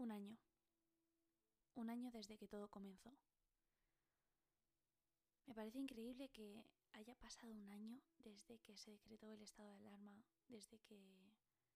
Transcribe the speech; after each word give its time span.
Un 0.00 0.12
año. 0.12 0.38
Un 1.74 1.90
año 1.90 2.10
desde 2.10 2.38
que 2.38 2.48
todo 2.48 2.68
comenzó. 2.68 3.14
Me 5.44 5.54
parece 5.54 5.78
increíble 5.78 6.30
que 6.30 6.64
haya 6.92 7.14
pasado 7.16 7.52
un 7.52 7.68
año 7.68 8.00
desde 8.16 8.58
que 8.60 8.78
se 8.78 8.92
decretó 8.92 9.30
el 9.30 9.42
estado 9.42 9.68
de 9.68 9.76
alarma, 9.76 10.24
desde 10.48 10.78
que 10.78 11.34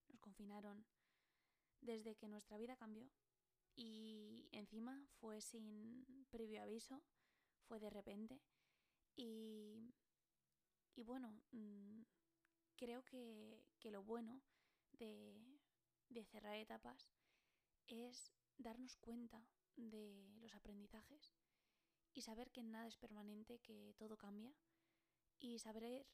nos 0.08 0.18
confinaron, 0.21 0.87
desde 1.82 2.17
que 2.17 2.29
nuestra 2.29 2.56
vida 2.56 2.76
cambió. 2.76 3.10
Y 3.76 4.49
encima 4.53 5.06
fue 5.21 5.43
sin 5.43 6.27
previo 6.31 6.63
aviso, 6.63 7.03
fue 7.69 7.79
de 7.79 7.91
repente. 7.91 8.41
Y, 9.17 9.93
y 10.95 11.03
bueno, 11.03 11.43
mm, 11.53 12.04
creo 12.77 13.04
que, 13.04 13.67
que 13.79 13.91
lo 13.91 14.03
bueno 14.03 14.41
de, 14.93 15.61
de 16.09 16.25
cerrar 16.25 16.55
etapas 16.55 17.13
es 17.88 18.32
darnos 18.59 18.96
cuenta 18.96 19.46
de 19.77 20.34
los 20.40 20.54
aprendizajes 20.54 21.34
y 22.12 22.22
saber 22.22 22.50
que 22.50 22.62
nada 22.62 22.86
es 22.86 22.96
permanente, 22.96 23.59
que 23.59 23.95
todo 23.96 24.16
cambia 24.16 24.54
y 25.40 25.59
saber 25.59 26.06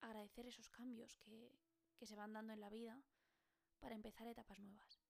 agradecer 0.00 0.46
esos 0.46 0.70
cambios 0.70 1.16
que, 1.18 1.58
que 1.96 2.06
se 2.06 2.16
van 2.16 2.32
dando 2.32 2.52
en 2.52 2.60
la 2.60 2.70
vida 2.70 3.02
para 3.80 3.94
empezar 3.94 4.26
etapas 4.26 4.58
nuevas. 4.60 5.00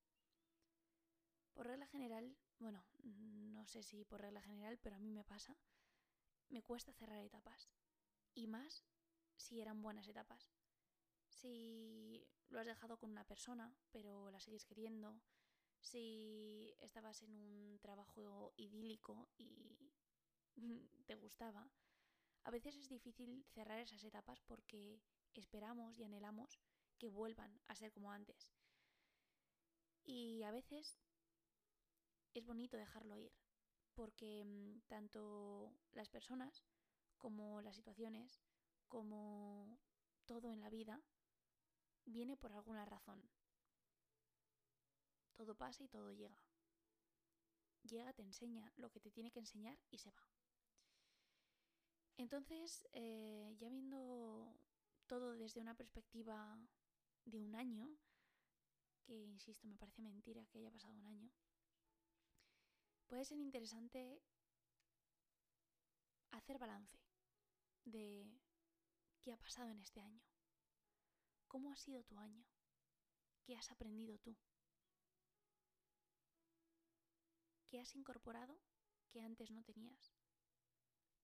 Por 1.52 1.66
regla 1.69 1.87
general, 1.87 2.37
bueno, 2.59 2.84
no 3.05 3.65
sé 3.66 3.82
si 3.82 4.05
por 4.05 4.21
regla 4.21 4.43
general, 4.43 4.79
pero 4.79 4.96
a 4.96 4.98
mí 4.98 5.10
me 5.10 5.24
pasa, 5.24 5.57
me 6.48 6.62
cuesta 6.62 6.93
cerrar 6.93 7.21
etapas. 7.21 7.71
Y 8.34 8.48
más 8.48 8.84
si 9.37 9.60
eran 9.60 9.80
buenas 9.80 10.09
etapas. 10.09 10.51
Si 11.29 12.27
lo 12.48 12.60
has 12.60 12.66
dejado 12.66 12.96
con 12.96 13.10
una 13.10 13.24
persona, 13.24 13.73
pero 13.93 14.30
la 14.30 14.41
sigues 14.41 14.65
queriendo, 14.65 15.21
si 15.84 16.74
estabas 16.80 17.23
en 17.23 17.30
un 17.34 17.79
trabajo 17.80 18.52
idílico 18.57 19.29
y 19.37 19.93
te 21.07 21.15
gustaba, 21.15 21.68
a 22.45 22.51
veces 22.51 22.77
es 22.77 22.88
difícil 22.88 23.45
cerrar 23.54 23.79
esas 23.80 24.02
etapas 24.05 24.40
porque 24.43 25.01
esperamos 25.35 25.99
y 25.99 26.05
anhelamos 26.05 26.59
que 26.99 27.09
vuelvan 27.09 27.60
a 27.68 27.74
ser 27.74 27.93
como 27.93 28.12
antes. 28.12 28.51
Y 30.05 30.43
a 30.43 30.51
veces 30.51 30.99
es 32.35 32.45
bonito 32.45 32.77
dejarlo 32.77 33.18
ir, 33.18 33.32
porque 33.95 34.45
mm, 34.45 34.80
tanto 34.88 35.73
las 35.93 36.09
personas 36.09 36.65
como 37.18 37.62
las 37.62 37.77
situaciones, 37.77 38.43
como 38.88 39.79
todo 40.27 40.52
en 40.52 40.60
la 40.60 40.71
vida, 40.71 41.01
viene 42.05 42.37
por 42.37 42.52
alguna 42.52 42.85
razón. 42.85 43.23
Todo 45.35 45.54
pasa 45.54 45.82
y 45.82 45.88
todo 45.88 46.13
llega. 46.13 46.38
Llega, 47.82 48.13
te 48.13 48.23
enseña 48.23 48.73
lo 48.77 48.90
que 48.90 49.01
te 49.01 49.10
tiene 49.10 49.30
que 49.30 49.40
enseñar 49.40 49.79
y 49.90 49.99
se 49.99 50.10
va. 50.10 50.27
Entonces, 52.16 52.87
eh, 52.93 53.55
ya 53.59 53.68
viendo 53.68 54.57
todo 55.07 55.35
desde 55.35 55.60
una 55.60 55.74
perspectiva 55.74 56.59
de 57.24 57.40
un 57.40 57.55
año, 57.55 57.90
que 59.05 59.24
insisto, 59.24 59.66
me 59.66 59.77
parece 59.77 60.01
mentira 60.01 60.46
que 60.46 60.59
haya 60.59 60.71
pasado 60.71 60.95
un 60.95 61.07
año, 61.07 61.30
puede 63.07 63.24
ser 63.24 63.38
interesante 63.38 64.22
hacer 66.31 66.59
balance 66.59 66.99
de 67.84 68.27
qué 69.21 69.32
ha 69.32 69.37
pasado 69.37 69.71
en 69.71 69.81
este 69.81 70.00
año. 70.00 70.22
¿Cómo 71.49 71.71
ha 71.71 71.77
sido 71.77 72.03
tu 72.05 72.19
año? 72.19 72.44
¿Qué 73.44 73.56
has 73.56 73.71
aprendido 73.71 74.19
tú? 74.19 74.37
¿Qué 77.75 77.81
has 77.81 77.97
incorporado 77.97 78.56
que 79.11 79.21
antes 79.21 79.50
no 79.50 79.65
tenías? 79.65 80.15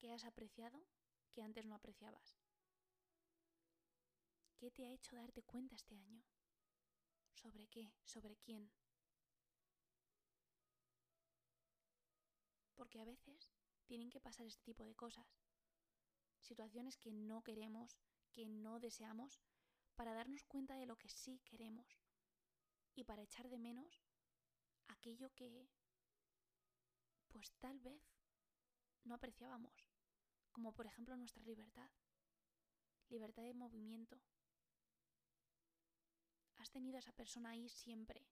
¿Qué 0.00 0.10
has 0.10 0.24
apreciado 0.24 0.84
que 1.30 1.42
antes 1.42 1.64
no 1.64 1.76
apreciabas? 1.76 2.40
¿Qué 4.56 4.72
te 4.72 4.84
ha 4.84 4.90
hecho 4.90 5.14
darte 5.14 5.44
cuenta 5.44 5.76
este 5.76 5.94
año? 5.94 6.24
¿Sobre 7.34 7.68
qué? 7.68 7.92
¿Sobre 8.04 8.34
quién? 8.34 8.68
Porque 12.74 13.00
a 13.00 13.04
veces 13.04 13.52
tienen 13.84 14.10
que 14.10 14.18
pasar 14.20 14.44
este 14.44 14.64
tipo 14.64 14.84
de 14.84 14.96
cosas. 14.96 15.28
Situaciones 16.40 16.98
que 16.98 17.12
no 17.12 17.44
queremos, 17.44 18.00
que 18.32 18.44
no 18.44 18.80
deseamos, 18.80 19.40
para 19.94 20.14
darnos 20.14 20.42
cuenta 20.42 20.74
de 20.74 20.86
lo 20.86 20.96
que 20.96 21.10
sí 21.10 21.38
queremos 21.44 21.86
y 22.96 23.04
para 23.04 23.22
echar 23.22 23.48
de 23.48 23.60
menos 23.60 24.02
aquello 24.88 25.32
que 25.36 25.70
pues 27.32 27.52
tal 27.58 27.78
vez 27.80 28.02
no 29.04 29.14
apreciábamos, 29.14 29.88
como 30.52 30.72
por 30.72 30.86
ejemplo 30.86 31.16
nuestra 31.16 31.42
libertad, 31.44 31.90
libertad 33.08 33.42
de 33.42 33.54
movimiento. 33.54 34.20
Has 36.56 36.70
tenido 36.70 36.96
a 36.96 37.00
esa 37.00 37.12
persona 37.12 37.50
ahí 37.50 37.68
siempre 37.68 38.26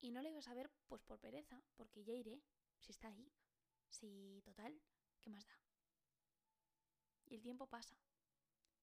y 0.00 0.10
no 0.10 0.22
la 0.22 0.30
ibas 0.30 0.48
a 0.48 0.54
ver 0.54 0.70
pues 0.86 1.02
por 1.02 1.18
pereza, 1.18 1.62
porque 1.76 2.04
ya 2.04 2.14
iré, 2.14 2.42
si 2.78 2.92
está 2.92 3.08
ahí, 3.08 3.30
si 3.88 4.40
total, 4.44 4.80
¿qué 5.20 5.30
más 5.30 5.46
da? 5.46 5.58
Y 7.26 7.34
el 7.34 7.42
tiempo 7.42 7.66
pasa 7.66 7.96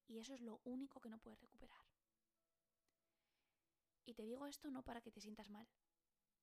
y 0.07 0.19
eso 0.19 0.33
es 0.33 0.41
lo 0.41 0.59
único 0.65 0.99
que 0.99 1.09
no 1.09 1.19
puedes 1.19 1.39
recuperar. 1.39 1.79
Y 4.03 4.13
te 4.13 4.23
digo 4.23 4.45
esto 4.45 4.69
no 4.69 4.83
para 4.83 5.01
que 5.01 5.11
te 5.11 5.21
sientas 5.21 5.49
mal, 5.49 5.67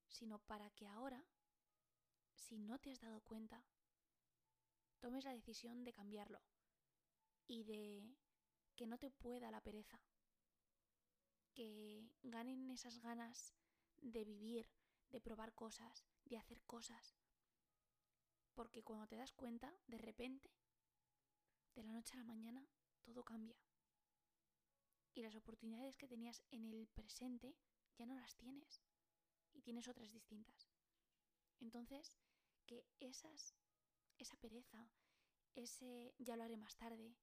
sino 0.08 0.38
para 0.38 0.70
que 0.70 0.86
ahora 0.88 1.24
si 2.38 2.58
no 2.58 2.78
te 2.78 2.90
has 2.90 3.00
dado 3.00 3.20
cuenta, 3.20 3.64
tomes 5.00 5.24
la 5.24 5.32
decisión 5.32 5.84
de 5.84 5.92
cambiarlo 5.92 6.40
y 7.46 7.64
de 7.64 8.16
que 8.74 8.86
no 8.86 8.98
te 8.98 9.10
pueda 9.10 9.50
la 9.50 9.60
pereza, 9.60 10.00
que 11.52 12.08
ganen 12.22 12.70
esas 12.70 13.00
ganas 13.00 13.54
de 13.96 14.24
vivir, 14.24 14.70
de 15.10 15.20
probar 15.20 15.54
cosas, 15.54 16.06
de 16.24 16.38
hacer 16.38 16.62
cosas. 16.62 17.16
Porque 18.54 18.82
cuando 18.82 19.06
te 19.06 19.16
das 19.16 19.32
cuenta, 19.32 19.76
de 19.86 19.98
repente, 19.98 20.50
de 21.74 21.82
la 21.82 21.92
noche 21.92 22.14
a 22.14 22.18
la 22.18 22.24
mañana, 22.24 22.68
todo 23.02 23.24
cambia. 23.24 23.56
Y 25.14 25.22
las 25.22 25.34
oportunidades 25.34 25.96
que 25.96 26.08
tenías 26.08 26.44
en 26.50 26.72
el 26.72 26.86
presente 26.88 27.56
ya 27.96 28.06
no 28.06 28.14
las 28.14 28.36
tienes. 28.36 28.82
Y 29.52 29.62
tienes 29.62 29.88
otras 29.88 30.12
distintas. 30.12 30.68
Entonces, 31.60 32.16
que 32.68 32.84
esas, 33.00 33.54
esa 34.18 34.36
pereza, 34.36 34.86
ese 35.54 36.14
ya 36.18 36.36
lo 36.36 36.44
haré 36.44 36.56
más 36.58 36.76
tarde, 36.76 37.16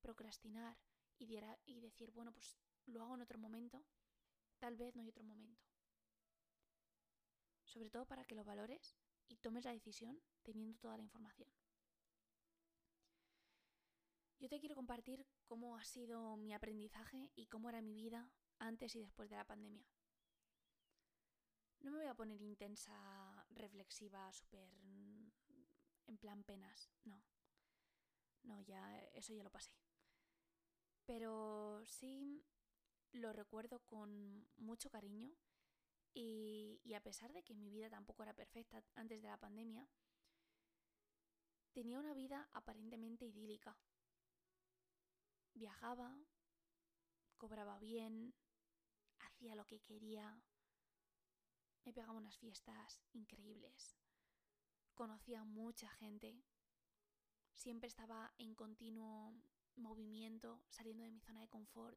procrastinar 0.00 0.76
y, 1.18 1.38
y 1.66 1.80
decir, 1.80 2.10
bueno, 2.12 2.32
pues 2.32 2.56
lo 2.86 3.02
hago 3.02 3.14
en 3.14 3.20
otro 3.20 3.38
momento, 3.38 3.84
tal 4.58 4.76
vez 4.76 4.96
no 4.96 5.02
hay 5.02 5.08
otro 5.10 5.22
momento. 5.22 5.62
Sobre 7.64 7.90
todo 7.90 8.06
para 8.06 8.24
que 8.24 8.34
lo 8.34 8.44
valores 8.44 8.96
y 9.28 9.36
tomes 9.36 9.64
la 9.66 9.72
decisión 9.72 10.22
teniendo 10.42 10.78
toda 10.78 10.96
la 10.96 11.02
información. 11.02 11.50
Yo 14.38 14.48
te 14.48 14.60
quiero 14.60 14.74
compartir 14.74 15.26
cómo 15.46 15.76
ha 15.76 15.84
sido 15.84 16.36
mi 16.36 16.54
aprendizaje 16.54 17.30
y 17.34 17.46
cómo 17.46 17.68
era 17.68 17.82
mi 17.82 17.94
vida 17.94 18.30
antes 18.58 18.94
y 18.94 19.00
después 19.00 19.28
de 19.28 19.36
la 19.36 19.46
pandemia. 19.46 19.86
No 21.80 21.90
me 21.90 21.98
voy 21.98 22.06
a 22.06 22.14
poner 22.14 22.40
intensa, 22.42 23.25
reflexiva, 23.56 24.32
súper 24.32 24.68
mm, 24.84 25.30
en 26.06 26.18
plan 26.18 26.44
penas, 26.44 26.90
no. 27.04 27.22
No, 28.44 28.60
ya 28.60 29.00
eso 29.14 29.34
ya 29.34 29.42
lo 29.42 29.50
pasé. 29.50 29.72
Pero 31.04 31.82
sí 31.86 32.44
lo 33.12 33.32
recuerdo 33.32 33.80
con 33.80 34.46
mucho 34.56 34.90
cariño 34.90 35.32
y, 36.14 36.80
y, 36.84 36.94
a 36.94 37.02
pesar 37.02 37.32
de 37.32 37.42
que 37.42 37.54
mi 37.54 37.68
vida 37.68 37.90
tampoco 37.90 38.22
era 38.22 38.34
perfecta 38.34 38.82
antes 38.94 39.22
de 39.22 39.28
la 39.28 39.36
pandemia, 39.36 39.86
tenía 41.72 41.98
una 41.98 42.14
vida 42.14 42.48
aparentemente 42.52 43.26
idílica. 43.26 43.76
Viajaba, 45.54 46.18
cobraba 47.36 47.78
bien, 47.78 48.34
hacía 49.18 49.54
lo 49.54 49.66
que 49.66 49.80
quería, 49.80 50.40
me 51.86 51.92
pegaba 51.92 52.18
unas 52.18 52.36
fiestas 52.36 53.00
increíbles. 53.12 53.96
Conocía 54.94 55.40
a 55.40 55.44
mucha 55.44 55.88
gente. 55.88 56.42
Siempre 57.54 57.86
estaba 57.86 58.34
en 58.38 58.56
continuo 58.56 59.32
movimiento, 59.76 60.60
saliendo 60.68 61.04
de 61.04 61.12
mi 61.12 61.20
zona 61.20 61.40
de 61.40 61.48
confort, 61.48 61.96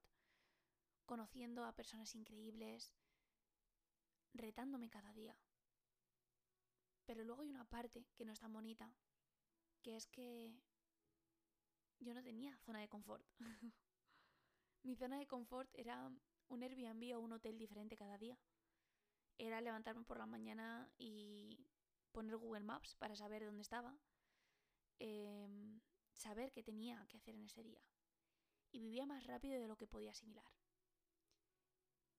conociendo 1.07 1.65
a 1.65 1.75
personas 1.75 2.13
increíbles, 2.13 2.93
retándome 4.33 4.91
cada 4.91 5.11
día. 5.13 5.35
Pero 7.05 7.23
luego 7.23 7.41
hay 7.41 7.49
una 7.49 7.65
parte 7.65 8.05
que 8.15 8.25
no 8.25 8.31
es 8.31 8.39
tan 8.39 8.53
bonita, 8.53 8.93
que 9.81 9.95
es 9.95 10.05
que 10.05 10.53
yo 11.99 12.13
no 12.13 12.21
tenía 12.21 12.55
zona 12.59 12.79
de 12.79 12.89
confort. 12.89 13.25
Mi 14.83 14.95
zona 14.95 15.17
de 15.17 15.25
confort 15.25 15.69
era 15.73 16.11
un 16.47 16.63
Airbnb 16.63 17.15
o 17.17 17.21
un 17.21 17.33
hotel 17.33 17.57
diferente 17.57 17.97
cada 17.97 18.17
día 18.19 18.37
era 19.39 19.61
levantarme 19.61 20.03
por 20.03 20.17
la 20.17 20.25
mañana 20.25 20.91
y 20.97 21.65
poner 22.11 22.35
Google 22.35 22.63
Maps 22.63 22.95
para 22.95 23.15
saber 23.15 23.45
dónde 23.45 23.61
estaba, 23.61 23.97
em, 24.99 25.79
saber 26.13 26.51
qué 26.51 26.61
tenía 26.61 27.07
que 27.07 27.17
hacer 27.17 27.35
en 27.35 27.45
ese 27.45 27.63
día. 27.63 27.81
Y 28.71 28.79
vivía 28.81 29.05
más 29.05 29.25
rápido 29.25 29.59
de 29.59 29.67
lo 29.67 29.77
que 29.77 29.87
podía 29.87 30.11
asimilar. 30.11 30.45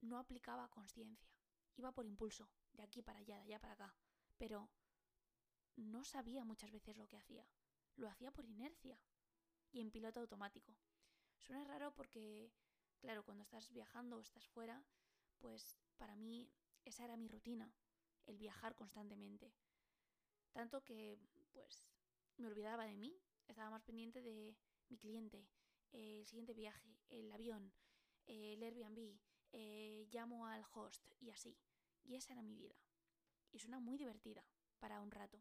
No 0.00 0.18
aplicaba 0.18 0.70
conciencia, 0.70 1.30
iba 1.76 1.92
por 1.92 2.06
impulso, 2.06 2.48
de 2.72 2.82
aquí 2.82 3.02
para 3.02 3.18
allá, 3.18 3.36
de 3.36 3.42
allá 3.42 3.60
para 3.60 3.74
acá, 3.74 3.94
pero 4.38 4.70
no 5.76 6.04
sabía 6.04 6.44
muchas 6.44 6.72
veces 6.72 6.96
lo 6.96 7.06
que 7.06 7.18
hacía. 7.18 7.46
Lo 7.96 8.08
hacía 8.08 8.32
por 8.32 8.46
inercia 8.46 8.98
y 9.72 9.80
en 9.82 9.90
piloto 9.90 10.20
automático. 10.20 10.74
Suena 11.36 11.64
raro 11.64 11.94
porque, 11.94 12.50
claro, 12.98 13.24
cuando 13.24 13.42
estás 13.42 13.70
viajando 13.72 14.16
o 14.16 14.20
estás 14.20 14.48
fuera, 14.48 14.82
pues 15.38 15.76
para 15.98 16.16
mí 16.16 16.50
esa 16.90 17.04
era 17.04 17.16
mi 17.16 17.28
rutina, 17.28 17.72
el 18.26 18.36
viajar 18.36 18.74
constantemente. 18.74 19.52
Tanto 20.52 20.84
que, 20.84 21.18
pues, 21.52 21.84
me 22.36 22.48
olvidaba 22.48 22.84
de 22.84 22.96
mí, 22.96 23.16
estaba 23.48 23.70
más 23.70 23.82
pendiente 23.82 24.22
de 24.22 24.56
mi 24.88 24.98
cliente, 24.98 25.48
el 25.92 26.26
siguiente 26.26 26.52
viaje, 26.52 26.98
el 27.08 27.30
avión, 27.32 27.72
el 28.26 28.62
Airbnb, 28.62 29.18
eh, 29.52 30.08
llamo 30.10 30.46
al 30.46 30.64
host 30.74 31.04
y 31.20 31.30
así. 31.30 31.56
Y 32.04 32.16
esa 32.16 32.32
era 32.32 32.42
mi 32.42 32.54
vida. 32.54 32.76
Y 33.52 33.58
suena 33.58 33.80
muy 33.80 33.96
divertida 33.96 34.44
para 34.78 35.00
un 35.00 35.10
rato. 35.10 35.40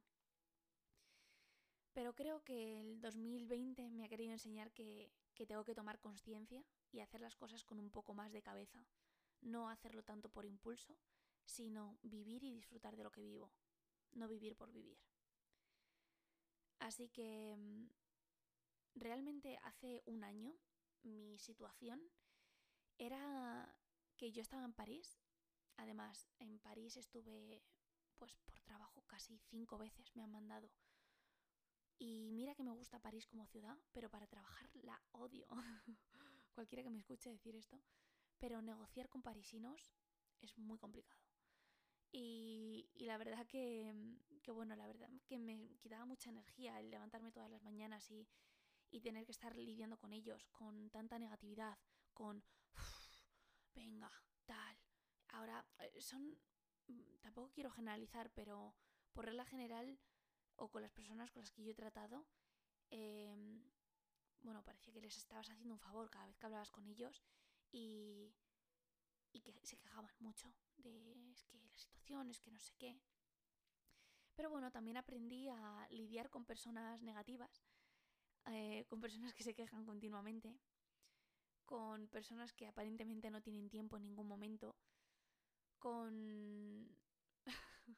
Pero 1.94 2.14
creo 2.14 2.44
que 2.44 2.80
el 2.80 3.02
2020 3.02 3.90
me 3.90 4.06
ha 4.06 4.10
querido 4.10 4.32
enseñar 4.32 4.72
que, 4.72 5.12
que 5.34 5.48
tengo 5.48 5.64
que 5.64 5.76
tomar 5.76 6.00
conciencia 6.00 6.64
y 6.92 7.00
hacer 7.00 7.22
las 7.22 7.36
cosas 7.36 7.64
con 7.64 7.80
un 7.80 7.90
poco 7.90 8.14
más 8.14 8.32
de 8.32 8.42
cabeza. 8.42 8.86
No 9.42 9.70
hacerlo 9.70 10.04
tanto 10.04 10.30
por 10.30 10.46
impulso, 10.46 10.98
sino 11.50 11.98
vivir 12.04 12.44
y 12.44 12.52
disfrutar 12.52 12.96
de 12.96 13.04
lo 13.04 13.12
que 13.12 13.22
vivo, 13.22 13.52
no 14.12 14.28
vivir 14.28 14.56
por 14.56 14.72
vivir. 14.72 15.00
Así 16.80 17.10
que 17.10 17.56
mm, 17.58 17.88
realmente 18.96 19.58
hace 19.64 20.02
un 20.06 20.24
año 20.24 20.56
mi 21.04 21.38
situación 21.40 22.02
era 22.98 23.76
que 24.18 24.32
yo 24.32 24.42
estaba 24.42 24.66
en 24.66 24.74
París. 24.74 25.20
Además, 25.78 26.28
en 26.40 26.60
París 26.60 26.98
estuve 26.98 27.64
pues 28.18 28.36
por 28.46 28.60
trabajo 28.62 29.02
casi 29.08 29.38
cinco 29.38 29.78
veces 29.78 30.14
me 30.16 30.24
han 30.24 30.32
mandado. 30.32 30.70
Y 31.98 32.32
mira 32.32 32.56
que 32.56 32.64
me 32.64 32.72
gusta 32.72 33.00
París 33.00 33.28
como 33.28 33.46
ciudad, 33.46 33.78
pero 33.92 34.10
para 34.10 34.28
trabajar 34.28 34.70
la 34.76 35.02
odio. 35.12 35.48
Cualquiera 36.54 36.84
que 36.84 36.90
me 36.90 37.00
escuche 37.00 37.30
decir 37.30 37.56
esto. 37.56 37.82
Pero 38.40 38.62
negociar 38.62 39.10
con 39.10 39.22
parisinos 39.22 39.92
es 40.42 40.58
muy 40.58 40.78
complicado. 40.78 41.29
Y, 42.12 42.90
la 42.96 43.18
verdad 43.18 43.46
que, 43.46 43.94
que, 44.42 44.52
bueno, 44.52 44.76
la 44.76 44.88
verdad 44.88 45.10
que 45.26 45.38
me 45.38 45.78
quitaba 45.80 46.06
mucha 46.06 46.30
energía 46.30 46.80
el 46.80 46.90
levantarme 46.90 47.32
todas 47.32 47.50
las 47.50 47.64
mañanas 47.64 48.10
y, 48.12 48.28
y 48.92 49.02
tener 49.02 49.26
que 49.26 49.32
estar 49.32 49.56
lidiando 49.56 49.98
con 49.98 50.14
ellos, 50.14 50.48
con 50.48 50.90
tanta 50.90 51.20
negatividad, 51.20 51.78
con, 52.14 52.44
venga, 53.76 54.12
tal. 54.46 54.78
Ahora, 55.30 55.66
eh, 55.80 56.02
son, 56.02 56.38
mm, 56.88 57.20
tampoco 57.22 57.52
quiero 57.52 57.72
generalizar, 57.72 58.32
pero 58.32 58.76
por 59.14 59.26
regla 59.26 59.46
general, 59.46 60.00
o 60.56 60.70
con 60.70 60.82
las 60.82 60.92
personas 60.92 61.32
con 61.32 61.42
las 61.42 61.52
que 61.52 61.64
yo 61.64 61.72
he 61.72 61.76
tratado, 61.76 62.26
em, 62.90 63.64
bueno, 64.42 64.64
parecía 64.64 64.94
que 64.94 65.02
les 65.02 65.18
estabas 65.18 65.50
haciendo 65.50 65.74
un 65.74 65.80
favor 65.80 66.10
cada 66.10 66.28
vez 66.28 66.38
que 66.38 66.46
hablabas 66.46 66.72
con 66.72 66.86
ellos 66.88 67.24
y, 67.72 68.34
y 69.32 69.42
que 69.42 69.54
se 69.64 69.78
quejaban 69.78 70.14
mucho 70.20 70.54
de 70.78 71.32
es 71.32 71.44
que 71.46 71.60
la 71.60 71.78
situación, 71.78 72.30
es 72.30 72.40
que 72.40 72.52
no 72.52 72.60
sé 72.60 72.74
qué. 72.78 73.00
Pero 74.36 74.50
bueno, 74.50 74.72
también 74.72 74.98
aprendí 74.98 75.50
a 75.50 75.88
lidiar 75.90 76.30
con 76.30 76.46
personas 76.46 77.02
negativas, 77.04 77.64
eh, 78.46 78.86
con 78.88 79.02
personas 79.02 79.34
que 79.34 79.44
se 79.44 79.54
quejan 79.54 79.86
continuamente, 79.86 80.58
con 81.66 82.08
personas 82.08 82.54
que 82.54 82.68
aparentemente 82.68 83.30
no 83.30 83.42
tienen 83.42 83.70
tiempo 83.70 83.98
en 83.98 84.04
ningún 84.04 84.28
momento, 84.28 84.76
con... 85.78 86.88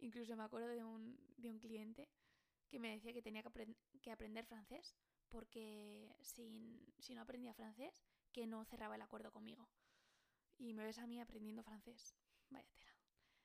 Incluso 0.00 0.36
me 0.36 0.44
acuerdo 0.44 0.68
de 0.68 0.84
un, 0.84 1.18
de 1.36 1.50
un 1.50 1.58
cliente 1.58 2.08
que 2.68 2.78
me 2.78 2.92
decía 2.92 3.12
que 3.12 3.22
tenía 3.22 3.42
que, 3.42 3.74
que 4.00 4.12
aprender 4.12 4.44
francés 4.46 4.94
porque 5.28 6.14
si, 6.22 6.94
si 6.98 7.14
no 7.14 7.22
aprendía 7.22 7.54
francés, 7.54 8.02
que 8.32 8.46
no 8.46 8.64
cerraba 8.64 8.96
el 8.96 9.02
acuerdo 9.02 9.30
conmigo. 9.32 9.68
Y 10.58 10.74
me 10.74 10.84
ves 10.84 10.98
a 10.98 11.06
mí 11.06 11.20
aprendiendo 11.20 11.62
francés. 11.62 12.14
Vaya 12.50 12.68
tela. 12.68 12.94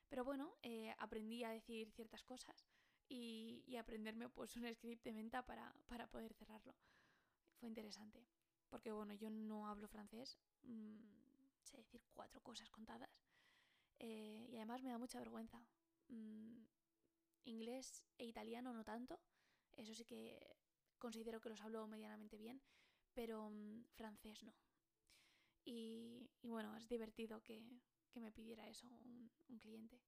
Pero 0.09 0.23
bueno, 0.23 0.57
eh, 0.61 0.93
aprendí 0.99 1.43
a 1.43 1.49
decir 1.49 1.91
ciertas 1.91 2.23
cosas 2.23 2.67
y, 3.09 3.63
y, 3.67 3.77
aprenderme 3.77 4.29
pues 4.29 4.55
un 4.55 4.71
script 4.73 5.03
de 5.03 5.13
venta 5.13 5.45
para, 5.45 5.73
para, 5.87 6.07
poder 6.07 6.33
cerrarlo. 6.33 6.75
Fue 7.59 7.67
interesante. 7.67 8.25
Porque 8.69 8.91
bueno, 8.91 9.13
yo 9.13 9.29
no 9.29 9.67
hablo 9.67 9.87
francés. 9.87 10.37
Mmm, 10.63 10.97
sé 11.63 11.77
decir 11.77 12.01
cuatro 12.13 12.41
cosas 12.41 12.69
contadas. 12.69 13.09
Eh, 13.99 14.47
y 14.49 14.55
además 14.57 14.81
me 14.83 14.89
da 14.89 14.97
mucha 14.97 15.19
vergüenza. 15.19 15.59
Mm, 16.09 16.63
inglés 17.45 18.03
e 18.17 18.25
italiano 18.25 18.73
no 18.73 18.83
tanto. 18.83 19.19
Eso 19.77 19.93
sí 19.93 20.05
que 20.05 20.55
considero 20.97 21.39
que 21.41 21.49
los 21.49 21.61
hablo 21.61 21.87
medianamente 21.87 22.37
bien. 22.37 22.61
Pero 23.13 23.49
mm, 23.49 23.85
francés 23.95 24.43
no. 24.43 24.53
Y, 25.65 26.29
bueno, 26.41 26.75
es 26.75 26.87
divertido 26.89 27.41
que, 27.41 27.63
que 28.09 28.19
me 28.19 28.31
pidiera 28.31 28.67
eso 28.67 28.87
un, 28.87 29.31
un 29.49 29.59
cliente. 29.59 30.01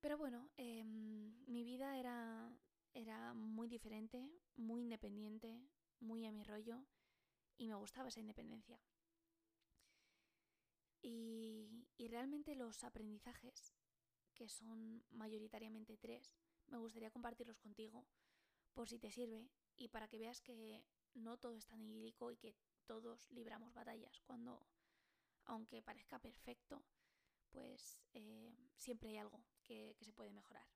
Pero 0.00 0.16
bueno, 0.16 0.50
eh, 0.56 0.82
mi 0.84 1.62
vida 1.62 1.98
era, 1.98 2.50
era 2.94 3.34
muy 3.34 3.68
diferente, 3.68 4.30
muy 4.56 4.80
independiente, 4.80 5.62
muy 6.00 6.26
a 6.26 6.32
mi 6.32 6.42
rollo 6.42 6.86
y 7.58 7.68
me 7.68 7.74
gustaba 7.74 8.08
esa 8.08 8.20
independencia. 8.20 8.80
Y, 11.02 11.86
y 11.98 12.08
realmente 12.08 12.54
los 12.54 12.82
aprendizajes, 12.82 13.74
que 14.34 14.48
son 14.48 15.04
mayoritariamente 15.10 15.98
tres, 15.98 16.34
me 16.68 16.78
gustaría 16.78 17.10
compartirlos 17.10 17.58
contigo 17.58 18.06
por 18.72 18.88
si 18.88 18.98
te 18.98 19.10
sirve 19.10 19.50
y 19.76 19.88
para 19.88 20.08
que 20.08 20.18
veas 20.18 20.40
que 20.40 20.82
no 21.14 21.36
todo 21.36 21.56
es 21.56 21.66
tan 21.66 21.82
idílico 21.82 22.30
y 22.30 22.36
que 22.36 22.54
todos 22.90 23.30
libramos 23.30 23.72
batallas 23.72 24.20
cuando, 24.22 24.66
aunque 25.44 25.80
parezca 25.80 26.18
perfecto, 26.18 26.82
pues 27.52 28.00
eh, 28.14 28.52
siempre 28.74 29.10
hay 29.10 29.18
algo 29.18 29.44
que, 29.62 29.94
que 29.96 30.04
se 30.04 30.12
puede 30.12 30.32
mejorar. 30.32 30.66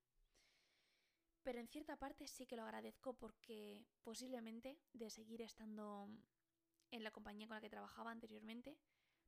Pero 1.42 1.58
en 1.58 1.66
cierta 1.66 1.96
parte 1.96 2.28
sí 2.28 2.46
que 2.46 2.54
lo 2.54 2.62
agradezco 2.62 3.14
porque 3.14 3.84
posiblemente 4.04 4.78
de 4.92 5.10
seguir 5.10 5.42
estando 5.42 6.08
en 6.92 7.02
la 7.02 7.10
compañía 7.10 7.48
con 7.48 7.56
la 7.56 7.60
que 7.60 7.68
trabajaba 7.68 8.12
anteriormente, 8.12 8.78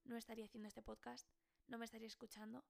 no 0.05 0.16
estaría 0.16 0.45
haciendo 0.45 0.69
este 0.69 0.81
podcast, 0.81 1.28
no 1.66 1.78
me 1.78 1.87
estaría 1.87 2.07
escuchando 2.07 2.64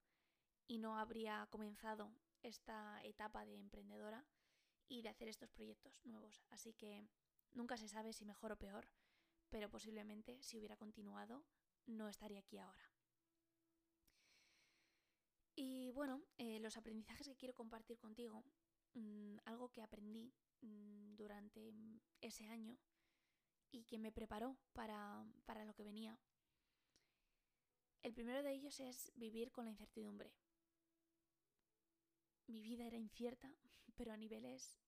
y 0.67 0.79
no 0.79 0.99
habría 0.99 1.47
comenzado 1.51 2.11
esta 2.43 3.05
etapa 3.05 3.45
de 3.45 3.59
emprendedora 3.59 4.25
y 4.89 5.03
de 5.03 5.11
hacer 5.11 5.29
estos 5.29 5.51
proyectos 5.51 6.01
nuevos. 6.07 6.43
Así 6.49 6.73
que 6.73 7.07
nunca 7.53 7.77
se 7.77 7.87
sabe 7.87 8.15
si 8.15 8.25
mejor 8.25 8.53
o 8.53 8.57
peor, 8.57 8.89
pero 9.51 9.71
posiblemente 9.71 10.43
si 10.43 10.59
hubiera 10.59 10.77
continuado 10.77 11.45
no 11.87 12.09
estaría 12.09 12.41
aquí 12.41 12.59
ahora. 12.59 12.91
Y 15.55 15.91
bueno, 15.93 16.23
eh, 16.37 16.59
los 16.61 16.77
aprendizajes 16.77 17.27
que 17.27 17.37
quiero 17.37 17.55
compartir 17.55 17.99
contigo, 17.99 18.45
mmm, 18.95 19.37
algo 19.47 19.71
que 19.71 19.83
aprendí 19.83 20.35
mmm, 20.61 21.15
durante 21.15 21.73
ese 22.21 22.47
año 22.47 22.77
y 23.71 23.85
que 23.85 23.99
me 23.99 24.13
preparó 24.13 24.57
para, 24.73 25.25
para 25.47 25.65
lo 25.65 25.75
que 25.75 25.85
venía. 25.85 26.19
El 28.03 28.13
primero 28.13 28.43
de 28.43 28.53
ellos 28.53 28.79
es 28.81 29.11
vivir 29.17 29.51
con 29.51 29.65
la 29.65 29.71
incertidumbre. 29.71 30.35
Mi 32.47 32.63
vida 32.63 32.87
era 32.87 32.97
incierta, 32.97 33.53
pero 33.97 34.13
a 34.13 34.17
niveles 34.17 34.79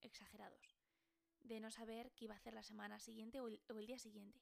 exagerados, 0.00 0.75
de 1.46 1.60
no 1.60 1.70
saber 1.70 2.12
qué 2.12 2.24
iba 2.24 2.34
a 2.34 2.38
hacer 2.38 2.54
la 2.54 2.62
semana 2.62 2.98
siguiente 2.98 3.40
o 3.40 3.48
el, 3.48 3.86
día 3.86 3.98
siguiente. 3.98 4.40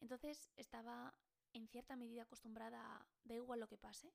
Entonces 0.00 0.50
estaba 0.56 1.14
en 1.52 1.68
cierta 1.68 1.96
medida 1.96 2.22
acostumbrada, 2.22 3.06
da 3.22 3.34
igual 3.34 3.60
lo 3.60 3.68
que 3.68 3.78
pase, 3.78 4.12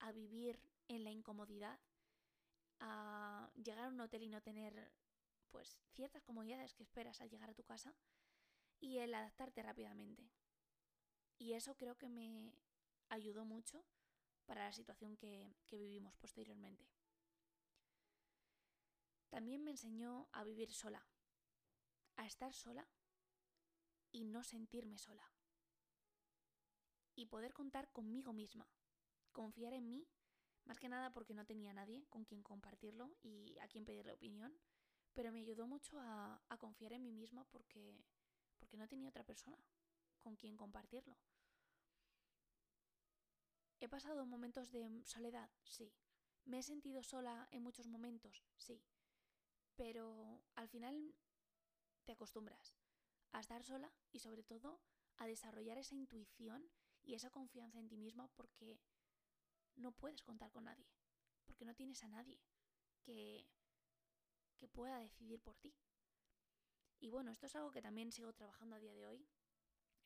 a 0.00 0.10
vivir 0.10 0.58
en 0.88 1.04
la 1.04 1.10
incomodidad, 1.10 1.78
a 2.80 3.50
llegar 3.54 3.84
a 3.84 3.88
un 3.88 4.00
hotel 4.00 4.22
y 4.22 4.28
no 4.28 4.40
tener 4.40 4.92
pues 5.50 5.78
ciertas 5.92 6.22
comodidades 6.22 6.74
que 6.74 6.82
esperas 6.82 7.20
al 7.20 7.28
llegar 7.28 7.50
a 7.50 7.54
tu 7.54 7.62
casa 7.62 7.94
y 8.80 8.98
el 8.98 9.14
adaptarte 9.14 9.62
rápidamente. 9.62 10.30
Y 11.38 11.52
eso 11.52 11.76
creo 11.76 11.96
que 11.98 12.08
me 12.08 12.54
ayudó 13.10 13.44
mucho 13.44 13.84
para 14.46 14.64
la 14.64 14.72
situación 14.72 15.16
que 15.16 15.54
vivimos 15.70 16.16
posteriormente. 16.16 16.88
También 19.32 19.64
me 19.64 19.70
enseñó 19.70 20.28
a 20.32 20.44
vivir 20.44 20.70
sola, 20.74 21.08
a 22.16 22.26
estar 22.26 22.52
sola 22.52 22.86
y 24.10 24.24
no 24.24 24.44
sentirme 24.44 24.98
sola. 24.98 25.32
Y 27.14 27.24
poder 27.24 27.54
contar 27.54 27.90
conmigo 27.92 28.34
misma, 28.34 28.68
confiar 29.32 29.72
en 29.72 29.88
mí, 29.88 30.06
más 30.66 30.78
que 30.78 30.90
nada 30.90 31.14
porque 31.14 31.32
no 31.32 31.46
tenía 31.46 31.72
nadie 31.72 32.04
con 32.10 32.26
quien 32.26 32.42
compartirlo 32.42 33.16
y 33.22 33.56
a 33.60 33.68
quien 33.68 33.86
pedirle 33.86 34.12
opinión, 34.12 34.52
pero 35.14 35.32
me 35.32 35.40
ayudó 35.40 35.66
mucho 35.66 35.98
a, 35.98 36.42
a 36.50 36.58
confiar 36.58 36.92
en 36.92 37.02
mí 37.02 37.14
misma 37.14 37.44
porque, 37.44 38.04
porque 38.58 38.76
no 38.76 38.86
tenía 38.86 39.08
otra 39.08 39.24
persona 39.24 39.56
con 40.20 40.36
quien 40.36 40.58
compartirlo. 40.58 41.16
¿He 43.80 43.88
pasado 43.88 44.26
momentos 44.26 44.70
de 44.72 45.02
soledad? 45.06 45.48
Sí. 45.64 45.90
¿Me 46.44 46.58
he 46.58 46.62
sentido 46.62 47.02
sola 47.02 47.48
en 47.50 47.62
muchos 47.62 47.86
momentos? 47.86 48.44
Sí. 48.58 48.84
Pero 49.76 50.42
al 50.54 50.68
final 50.68 51.14
te 52.04 52.12
acostumbras 52.12 52.74
a 53.32 53.40
estar 53.40 53.64
sola 53.64 53.92
y 54.10 54.20
sobre 54.20 54.42
todo 54.42 54.80
a 55.16 55.26
desarrollar 55.26 55.78
esa 55.78 55.94
intuición 55.94 56.70
y 57.02 57.14
esa 57.14 57.30
confianza 57.30 57.78
en 57.78 57.88
ti 57.88 57.96
misma 57.96 58.28
porque 58.28 58.78
no 59.76 59.92
puedes 59.92 60.22
contar 60.22 60.50
con 60.50 60.64
nadie, 60.64 60.86
porque 61.44 61.64
no 61.64 61.74
tienes 61.74 62.02
a 62.04 62.08
nadie 62.08 62.40
que, 63.02 63.46
que 64.56 64.68
pueda 64.68 64.98
decidir 64.98 65.40
por 65.40 65.56
ti. 65.58 65.74
Y 67.00 67.10
bueno, 67.10 67.32
esto 67.32 67.46
es 67.46 67.56
algo 67.56 67.72
que 67.72 67.82
también 67.82 68.12
sigo 68.12 68.32
trabajando 68.32 68.76
a 68.76 68.78
día 68.78 68.94
de 68.94 69.06
hoy, 69.06 69.26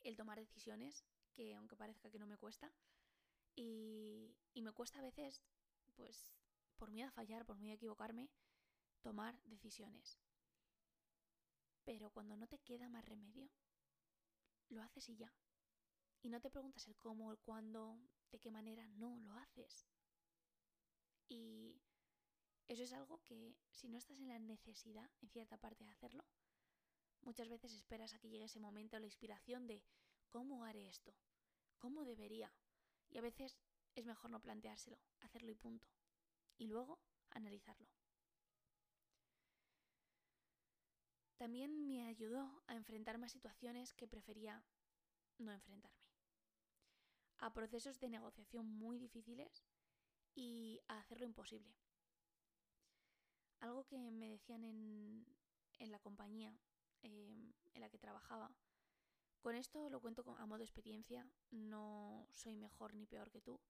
el 0.00 0.16
tomar 0.16 0.38
decisiones, 0.38 1.04
que 1.32 1.54
aunque 1.54 1.76
parezca 1.76 2.10
que 2.10 2.18
no 2.18 2.26
me 2.26 2.38
cuesta, 2.38 2.72
y, 3.54 4.34
y 4.54 4.62
me 4.62 4.72
cuesta 4.72 4.98
a 5.00 5.02
veces, 5.02 5.42
pues, 5.94 6.32
por 6.76 6.90
miedo 6.90 7.08
a 7.08 7.12
fallar, 7.12 7.44
por 7.44 7.58
miedo 7.58 7.72
a 7.72 7.76
equivocarme, 7.76 8.30
tomar 9.02 9.40
decisiones. 9.44 10.18
Pero 11.84 12.10
cuando 12.10 12.36
no 12.36 12.48
te 12.48 12.58
queda 12.58 12.88
más 12.88 13.04
remedio, 13.04 13.48
lo 14.68 14.82
haces 14.82 15.08
y 15.08 15.16
ya. 15.16 15.32
Y 16.22 16.28
no 16.28 16.40
te 16.40 16.50
preguntas 16.50 16.88
el 16.88 16.96
cómo, 16.96 17.30
el 17.30 17.38
cuándo, 17.38 18.00
de 18.32 18.40
qué 18.40 18.50
manera, 18.50 18.88
no, 18.88 19.20
lo 19.20 19.32
haces. 19.34 19.86
Y 21.28 21.80
eso 22.68 22.82
es 22.82 22.92
algo 22.92 23.22
que 23.22 23.56
si 23.70 23.88
no 23.88 23.98
estás 23.98 24.18
en 24.18 24.28
la 24.28 24.38
necesidad, 24.38 25.08
en 25.22 25.30
cierta 25.30 25.56
parte, 25.56 25.84
de 25.84 25.90
hacerlo, 25.90 26.24
muchas 27.22 27.48
veces 27.48 27.72
esperas 27.72 28.12
a 28.12 28.18
que 28.18 28.28
llegue 28.28 28.44
ese 28.44 28.60
momento, 28.60 28.98
la 28.98 29.06
inspiración 29.06 29.66
de 29.66 29.84
cómo 30.28 30.64
haré 30.64 30.88
esto, 30.88 31.14
cómo 31.78 32.04
debería, 32.04 32.52
y 33.08 33.18
a 33.18 33.22
veces 33.22 33.56
es 33.94 34.04
mejor 34.04 34.30
no 34.30 34.40
planteárselo, 34.40 34.98
hacerlo 35.20 35.50
y 35.50 35.54
punto. 35.54 35.86
Y 36.58 36.66
luego 36.66 36.98
analizarlo. 37.30 37.95
También 41.36 41.86
me 41.86 42.06
ayudó 42.06 42.62
a 42.66 42.74
enfrentarme 42.74 43.26
a 43.26 43.30
situaciones 43.30 43.92
que 43.94 44.08
prefería 44.08 44.64
no 45.38 45.52
enfrentarme. 45.52 46.06
A 47.38 47.52
procesos 47.52 48.00
de 48.00 48.08
negociación 48.08 48.66
muy 48.66 48.98
difíciles 48.98 49.64
y 50.34 50.80
a 50.88 50.98
hacerlo 50.98 51.26
imposible. 51.26 51.74
Algo 53.60 53.84
que 53.84 54.10
me 54.10 54.30
decían 54.30 54.64
en, 54.64 55.26
en 55.78 55.90
la 55.90 55.98
compañía 55.98 56.58
eh, 57.02 57.52
en 57.74 57.80
la 57.80 57.90
que 57.90 57.98
trabajaba 57.98 58.54
con 59.46 59.54
esto 59.54 59.88
lo 59.90 60.00
cuento 60.00 60.24
a 60.38 60.46
modo 60.46 60.64
experiencia, 60.64 61.24
no 61.52 62.26
soy 62.32 62.56
mejor 62.56 62.94
ni 62.94 63.06
peor 63.06 63.30
que 63.30 63.40
tú, 63.40 63.60